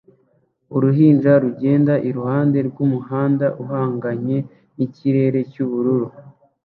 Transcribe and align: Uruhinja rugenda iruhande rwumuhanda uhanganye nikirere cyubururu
Uruhinja 0.75 1.31
rugenda 1.43 1.93
iruhande 2.09 2.57
rwumuhanda 2.67 3.47
uhanganye 3.63 4.37
nikirere 4.75 5.39
cyubururu 5.51 6.07